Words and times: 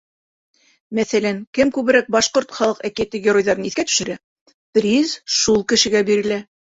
Мәҫәлән, 0.99 1.41
кем 1.57 1.71
күберәк 1.75 2.07
башҡорт 2.15 2.55
халыҡ 2.59 2.81
әкиәте 2.89 3.21
геройҙарын 3.25 3.67
иҫкә 3.71 3.85
төшөрә, 3.91 4.15
приз 4.79 5.13
шул 5.35 5.61
кешегә 5.73 6.03
бирелә. 6.09 6.39